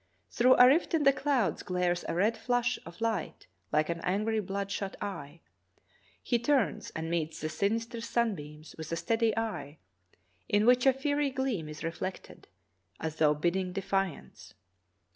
[0.31, 4.39] Through a rift in the clouds glares a red flash of light, like an angry,
[4.39, 5.41] blood shot eye.
[6.23, 9.77] He turns and meets the sinister sunbeams with a steady eye,
[10.49, 12.47] in which a fiery gleam is reflected,
[12.99, 14.55] as though bidding defiance.